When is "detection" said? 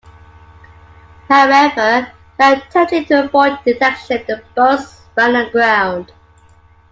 3.63-4.23